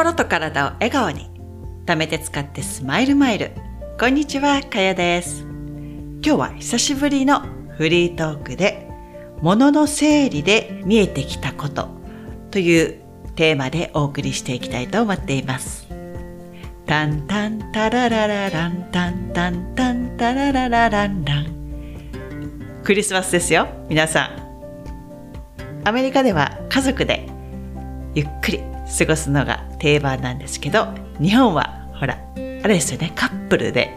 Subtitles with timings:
[0.00, 1.30] 心と体を笑顔に。
[1.84, 3.50] 貯めて使ってスマイルマイル。
[3.98, 5.42] こんにちはかやです。
[5.42, 7.42] 今日は久しぶりの
[7.76, 8.88] フリートークで
[9.42, 11.90] 物の整理で見えてきたこと
[12.50, 12.98] という
[13.36, 15.86] テーマでお送りしていきたいと思っています。
[16.86, 22.80] タンタンタラララランタンタンタンタラララランラン。
[22.84, 24.30] クリスマスですよ皆さ
[25.84, 25.84] ん。
[25.84, 27.28] アメリカでは家族で
[28.14, 30.88] ゆっくり過ごすのが定番なんですけど
[31.20, 33.96] 日本はほらあれですよねカップルで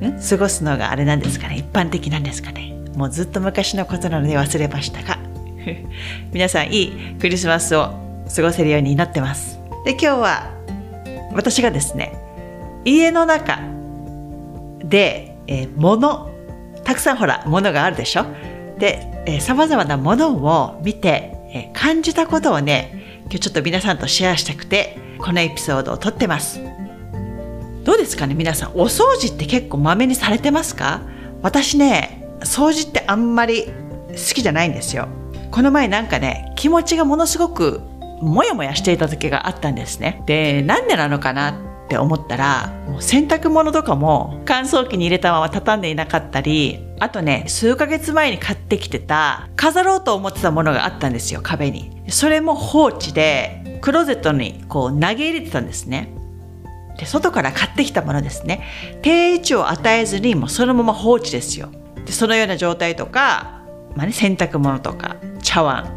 [0.00, 0.20] ん？
[0.20, 2.74] 過ごすのがあれなんですかね一般的なんですかね。
[2.96, 5.18] もうずっと昔のことなので忘れましたが。
[6.32, 7.92] 皆さんいいクリスマスを
[8.34, 9.60] 過ごせるように祈ってます。
[9.84, 10.50] で今日は
[11.34, 12.12] 私がですね
[12.84, 13.58] 家の中
[14.82, 16.30] で、えー、物
[16.82, 18.24] たくさんほら物があるでしょ？
[18.78, 22.99] で、えー、様々なものを見て、えー、感じたことをね
[23.30, 26.60] 今日ちょっと皆さんとシェアしたくてこのエピソードを撮ってます。
[27.84, 28.70] どうですかね皆さん。
[28.72, 31.02] お掃除って結構まめにされてますか？
[31.40, 33.66] 私ね掃除ってあんまり
[34.08, 35.06] 好きじゃないんですよ。
[35.52, 37.80] この前なんかね気持ちがものすごく
[38.20, 40.24] モヤモヤしていた時があったんですね。
[40.26, 41.52] でなんでなのかな
[41.90, 51.90] って思ったらもう洗濯物とかも乾燥機に入れたまま畳んでいなかったりあとね数ヶ月前に買ってきてた飾ろうと思ってたものがあったんですよ壁に。
[52.08, 56.12] それも放置でクローゼットにこう投げ入れてたんですね。
[56.96, 58.62] で外から買ってきたものですね。
[59.02, 61.70] 定位置を与えずにもうそのまま放置ですよ。
[62.06, 63.62] でそのような状態とか、
[63.96, 65.90] まあね、洗濯物とか茶碗、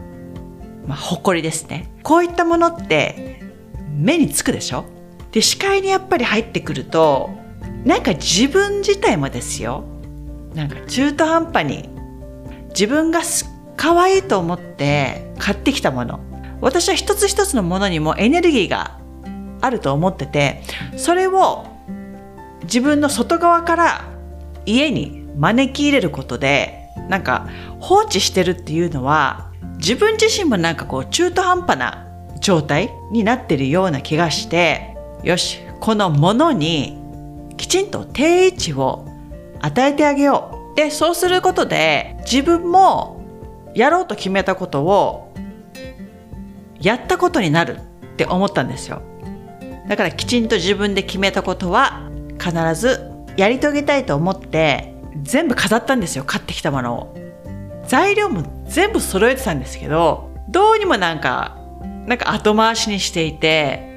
[0.88, 1.92] まあ、ほこりですね。
[2.02, 3.42] こういったものって
[3.96, 4.86] 目につくでしょ？
[5.34, 7.32] で視界にやっぱり入ってくると
[7.84, 9.84] なんか自分自体もですよ。
[10.54, 11.90] なんか中途半端に
[12.70, 13.22] 自分が
[13.76, 16.20] 可愛いと思って買ってきたもの。
[16.62, 18.98] 私は一つ一つのものにもエネルギーが
[19.60, 20.62] あると思ってて
[20.96, 21.66] それを
[22.64, 24.06] 自分の外側から
[24.66, 27.50] 家に招き入れることでなんか
[27.82, 32.08] 放置してるっていうのは自分自身もなんかこう中途半端な
[32.40, 34.93] 状態になってるような気がして
[35.24, 36.98] よしこのものに
[37.58, 39.06] きちんと定位置を
[39.62, 40.76] 与えてあげよう。
[40.76, 43.22] でそうすることで自分も
[43.76, 45.34] やろうと決めたことを
[46.80, 49.02] やったことになるって思ったんですよ。
[49.88, 57.16] だからきちんと自分で決めたことは必ずやり遂げたいと思って全部飾ったんですよ買ってきたものを。
[57.88, 61.58] 材料も全部揃えてたんですけどどうにもなんか
[62.08, 63.93] なんか後回しにしていて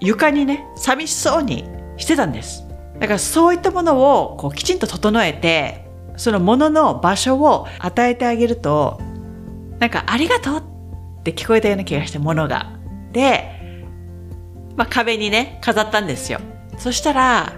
[0.00, 1.64] 床にね寂しそうに
[1.96, 2.66] してたんです
[2.98, 9.00] だからそういったものをこうきちんと整えてそのものの場所を与えてあげると
[9.78, 12.72] なんかありがとうって聞こえたような気がしてものが
[13.12, 13.60] で
[14.80, 16.40] まあ、壁にね、飾ったんですよ。
[16.78, 17.52] そしたら、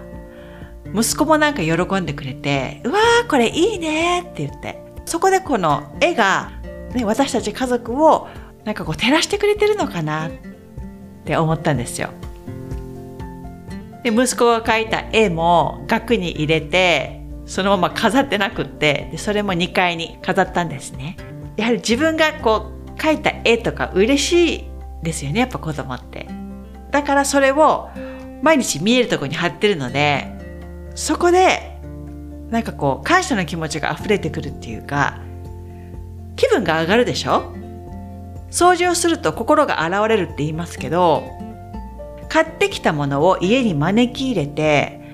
[0.93, 6.51] 息子もなんか喜んでくれて、うわー、これいいねって言って、そこでこの絵が、
[6.93, 8.27] ね、私たち家族を
[8.65, 10.31] なんかこう照らしてくれてるのかなっ
[11.23, 12.09] て思ったんですよ。
[14.03, 21.17] で、息子が描いた絵も額に入れて、そのまま飾ってなくってで、それも2階に飾ったんですね。
[21.57, 24.63] やはり自分がこう描いた絵とか嬉しい
[25.03, 26.27] ですよね、やっぱ子供って。
[26.91, 27.89] だからそれを
[28.41, 30.27] 毎日見えるとこに貼ってるので、
[30.95, 31.79] そこで
[32.49, 35.19] なんかこう感謝の気持ちが溢れてくるっていうか、
[36.35, 37.53] 気分が上がるでしょ？
[38.51, 41.23] 掃除をすると心が現れるって言いますけど、
[42.33, 45.13] 買ってきたものを家に招き入れて、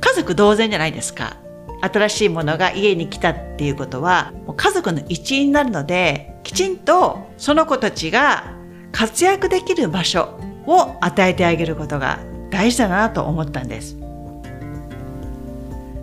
[0.00, 1.38] 家族同然じゃないですか。
[1.80, 8.44] 新しいものが家に来たっていうことは、家族の一員になるので、きちんとその子たちが
[8.92, 12.20] 活躍できる場所を与えてあげることが
[12.52, 13.96] 大事だなと思ったんです。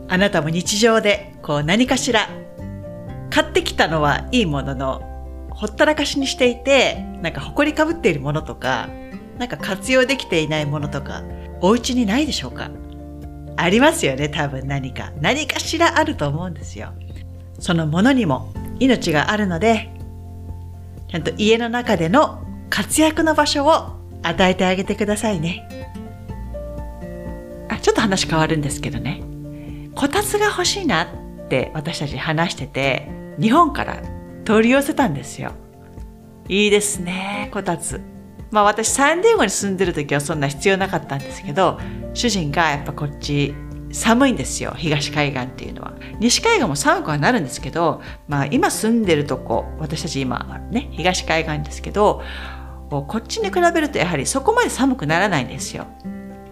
[0.10, 2.28] あなたも日常でこう何かしら
[3.30, 8.90] 買ってきたのはいいもののほったらかしにしていてなんか埃かぶっているものとか
[9.38, 11.24] なんか活用できていないものとか
[11.62, 12.70] お家にないでしょうか？
[13.58, 16.94] ありますよね多分何か何かしらあると思うんですよ
[17.60, 19.90] そのものにも命があるので
[21.10, 25.70] ちゃんと家の中での活躍の場所を与えてあげてくださいね。
[27.70, 29.22] あ、ちょっと話変わるんですけどね。
[29.94, 31.08] こたつが欲しいなっ
[31.50, 33.08] て私たち話してて、
[33.40, 34.02] 日本から
[34.44, 35.52] 取り寄せたんですよ。
[36.48, 38.02] いいですね、こたつ。
[38.54, 41.80] まあ私サンディエゴに住んでる時はそんな必要なかったんですけど、
[42.14, 43.56] 主人がやっぱこっち
[43.92, 45.94] 寒いんですよ、東海岸っていうのは。
[46.20, 52.22] 西海岸も寒くはなるんですけど、まあ今住んでるとこ、私たち今ね、東海岸ですけど、
[52.90, 55.88] こっちに比べるとやはりそこまで寒くならないんですよ。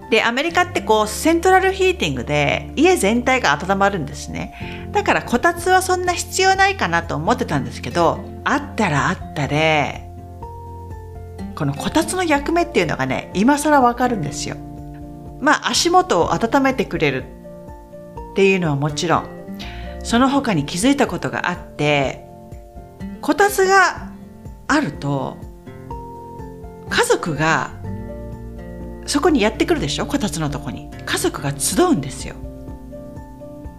[0.10, 4.90] で、アメリカってこうセントラルヒーティングで家全体が温まるんですね。
[4.92, 10.11] だからこたつはそんな必要ないかなと思ってたんですけど、あったらあったで、
[11.62, 14.56] このこたつの役目っていうのがね、今更わかるんですよ。
[15.42, 17.24] まあ足元を温めてくれる
[18.32, 19.28] っていうのはもちろん、
[20.02, 22.26] その他に気づいたことがあって、
[23.22, 24.10] こたつが
[24.68, 25.38] あると、
[26.90, 27.70] 家族が
[29.06, 30.08] そこにやってくるでしょ？
[30.08, 30.90] こたつのとこに。
[31.06, 32.34] 家族が集うんですよ。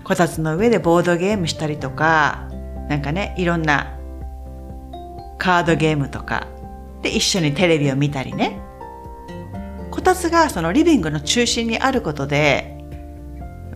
[0.05, 2.49] こたつの上でボードゲームしたりとか、
[2.89, 3.99] なんかね、いろんな
[5.37, 6.47] カードゲームとか、
[7.03, 8.61] で一緒にテレビを見たりね。
[9.91, 12.79] こたつがそのリビングの中心にあることで、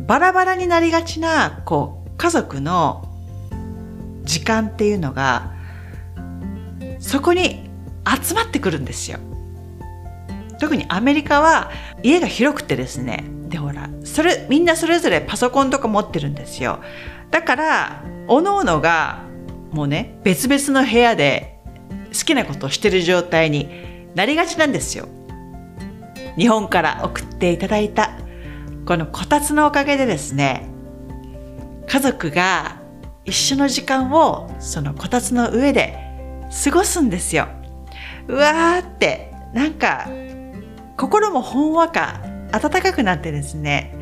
[0.00, 3.08] バラバラになりがちな、こう、家族の
[4.22, 5.54] 時間っていうのが、
[6.98, 7.68] そこに
[8.24, 9.18] 集まってくるんですよ。
[10.58, 11.70] 特にアメリカは
[12.02, 16.80] 家が広くてですねでほらそれみんなそれぞれパソコンとか持ってるんですよ
[17.30, 19.22] だからおのおのが
[19.72, 21.55] もうね別々の部屋で
[22.18, 23.68] 好きなことをしてる状態に
[24.14, 25.08] なりがちなんですよ。
[26.36, 28.10] 日本から送っていただいた
[28.86, 30.68] このこたつのおかげでですね
[31.86, 32.80] 家族が
[33.24, 35.98] 一緒の時間をそのこたつの上で
[36.64, 37.48] 過ごすんですよ。
[38.28, 40.08] うわーってなんか
[40.96, 42.20] 心もほんわか
[42.52, 43.94] 暖かくなってですね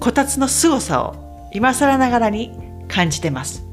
[0.00, 2.52] こたつの凄さを今更ながらに
[2.88, 3.64] 感じてます。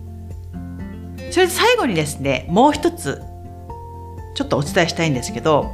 [1.31, 3.21] それで最後にですねもう一つ
[4.35, 5.71] ちょっとお伝えしたいんですけど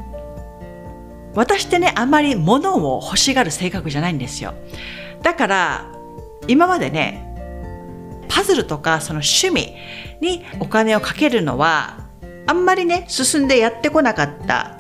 [1.35, 4.53] 私ってねあまり物を欲しがる性格じゃないんですよ。
[5.21, 5.91] だから
[6.47, 7.27] 今までね
[8.27, 9.75] パズルとかその趣味
[10.19, 12.05] にお金をかけるのは
[12.47, 14.77] あんまりね進んでやってこなかった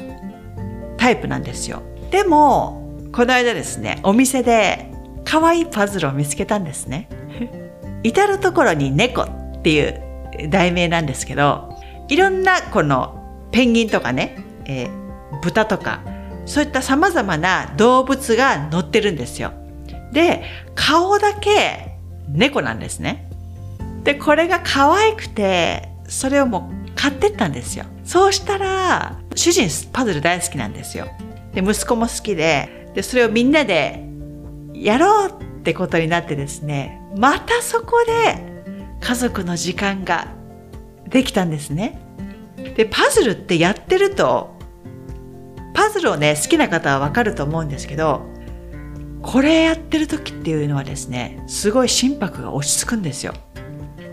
[0.97, 1.81] タイプなんですよ。
[2.11, 2.81] でも
[3.13, 4.91] この間ですねお店で
[5.23, 7.07] 可愛いパズルを見つけたんですね。
[8.03, 10.01] 至る所に猫っていう
[10.49, 11.69] 題名なんですけど
[12.09, 13.20] いろんなこの
[13.51, 16.01] ペンギンとかね、えー、豚とか
[16.45, 19.53] そういった様々な動物が乗ってるんですよ。
[20.11, 20.43] で
[20.75, 21.95] 顔だけ
[22.27, 23.29] 猫なんですね。
[24.03, 27.85] でこれが可愛くてそれをもう買ってったんですよ。
[28.03, 31.07] そうしたら主人パズル大好きなんですよ。
[31.53, 34.05] で、息子も好きで、で、それをみんなで
[34.73, 38.63] やろうってことになってですね、またそこで
[38.99, 40.27] 家族の時間が
[41.07, 41.99] できたんですね。
[42.75, 44.55] で、パズルってやってると、
[45.73, 48.25] パズルをね、好きな方はわかると思うんですけど、
[49.21, 53.33] これやってる時っていうのはですね、すごい心拍が落ち着くんですよ。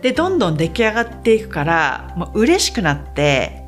[0.02, 3.64] で、どんどん出来上がっていくから、もう嬉しくなって、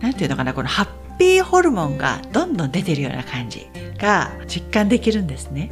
[0.00, 3.68] なんていうのかな、このハッピーホルモンがどんどん出てるような感じ
[3.98, 5.70] が実感できるんですね。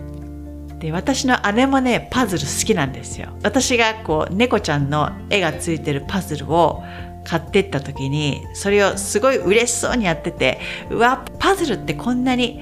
[0.78, 3.28] で、私の姉もね、パズル好きなんですよ。
[3.42, 6.82] 私がこう、猫ちゃんの絵がついてるパズルを
[7.28, 10.60] 買ってった時に、それをすごい嬉しそうにやってて、
[10.90, 12.60] うわ、パズルってこんなに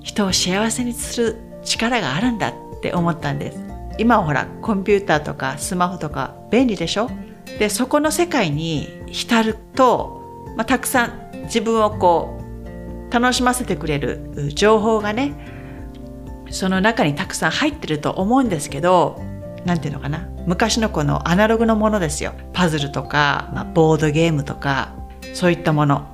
[0.00, 3.58] 人を幸せにする力があるんだって思ったんです。
[3.98, 7.10] 今はほら、コンピューターとかスマホとか便利でしょ？
[7.58, 10.22] で、そこの世界に浸ると、
[10.56, 12.38] まあ、たくさん自分をこ
[13.08, 15.32] う楽しませてくれる情報がね
[16.50, 19.20] その中にたくさん入ってると思うんですけど
[19.64, 20.28] 何て言うのかな？
[20.46, 22.32] 昔のこのアナログのものですよ。
[22.52, 24.94] パズルとか、まあ、ボードゲームとか
[25.34, 26.08] そういったもの。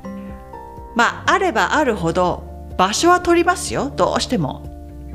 [0.96, 3.90] まああればあるほど場所は取りますよ。
[3.94, 4.66] どうしても。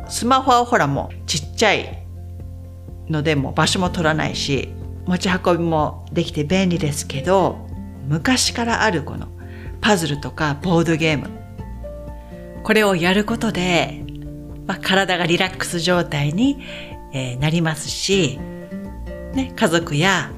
[0.09, 2.05] スマホはほらもうちっちゃい
[3.09, 4.69] のでも場所も取らないし
[5.05, 7.67] 持ち運びもできて便利ですけど
[8.07, 9.27] 昔からあるこの
[9.79, 11.29] パズルとかボードゲーム。
[12.63, 14.05] これをやることで、
[14.67, 16.61] まあ、体がリラックス状態に、
[17.13, 18.39] えー、なりますし、
[19.33, 20.31] ね、家族や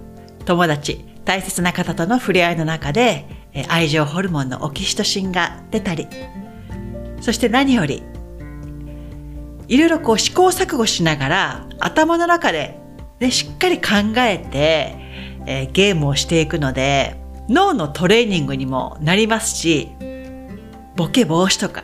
[0.46, 6.08] 友達大切な方との触れ合いの中で、えー、愛情ホルモンのオキシトシンが出たり
[7.22, 8.03] そして何より
[9.67, 12.77] いろいろこう試行錯誤しながら頭の中で、
[13.20, 14.96] ね、しっかり考えて、
[15.48, 19.91] えー、ゲームをしていくので脳のトレーニングにもなりますし、
[20.96, 21.84] ボケ防止とか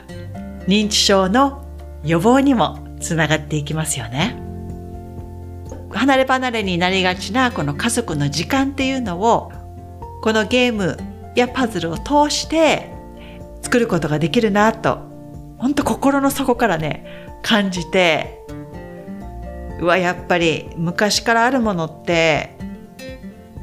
[0.68, 1.64] 認知症の
[2.04, 4.41] 予防にもつながっていきますよね。
[5.92, 9.52] 離れ離れになりがちなこの家族の時間っていうのを
[10.22, 10.98] このゲーム
[11.36, 12.92] やパズルを通して
[13.62, 15.00] 作ることができるなと
[15.58, 18.40] 本当心の底からね感じて
[19.80, 22.58] うわやっぱり昔からあるものって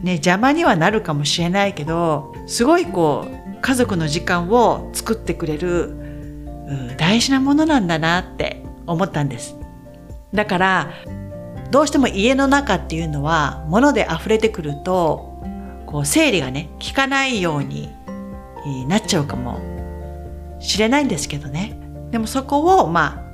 [0.02, 9.56] ね、邪魔にはなるかもしれないけど、すごいこう、家族の時間を作ってくれる大事なものなんだなって思ったんです。
[10.32, 10.92] だから
[11.70, 15.42] どうしても家の中っていうのは物で溢れてくると
[15.86, 17.90] こう整理がね効かないように
[18.86, 19.60] なっちゃうかも
[20.60, 21.78] しれないんですけどね。
[22.10, 23.24] でもそこをま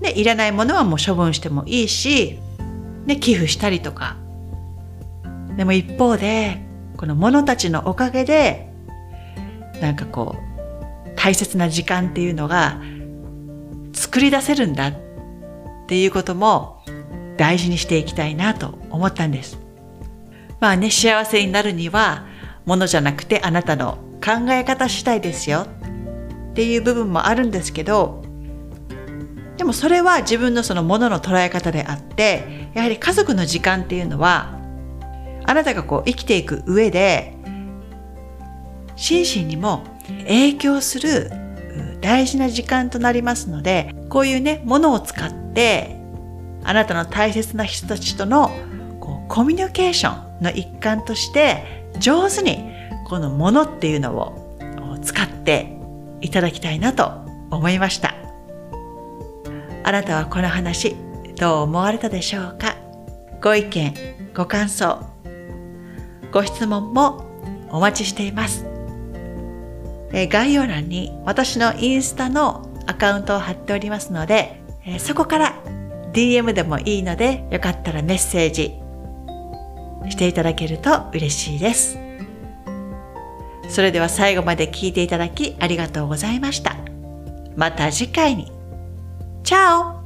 [0.00, 2.38] あねいらないものはもう処分してもいいし、
[3.06, 4.16] ね、寄付したりとか。
[5.56, 6.62] でも一方で
[6.96, 8.68] この物たちのおかげで
[9.80, 12.80] なんかこう大切な時間っていうのが
[13.92, 14.94] 作り出せるんだっ
[15.86, 16.82] ていうことも
[17.36, 19.58] 大事にしていきたいなと思ったんです。
[20.60, 22.26] まあね、幸せになるには、
[22.64, 25.66] ものじゃなくてあなたの考え方次第ですよ
[26.50, 28.22] っていう部分もあるんですけど、
[29.56, 34.58] でもそれは自分のそのものの捉え方であって、やはり家族の時間っていうのは、
[35.46, 37.36] あなたがこう生きていく上で、
[38.96, 39.84] 心身にも
[40.26, 41.30] 影響する
[42.00, 46.03] 大事な時間となりますので、こういうね、ものを使って
[46.64, 48.50] あなたの大切な人たちとの
[49.00, 52.64] こうコミュニケーションの一環として上手に
[53.06, 55.76] このものっていうのを使って
[56.20, 57.12] いただきたいなと
[57.50, 58.14] 思いました。
[59.84, 60.96] あなたはこの話
[61.36, 62.76] どう思われたでしょうか？
[63.42, 63.94] ご意見、
[64.34, 65.04] ご感想、
[66.32, 67.26] ご質問も
[67.70, 68.64] お待ちしています。
[70.12, 74.62] 概要欄に私のインスタのアカウントを貼っておりますので、
[74.98, 75.54] そこから
[76.14, 78.80] DM でもいいので、よかったらメッセージ
[80.10, 81.98] していただけると嬉しいです。
[83.68, 86.76] それでは最後まで聞いていただきありがとうございました。
[87.56, 88.52] また次回に。
[89.42, 90.03] チャオ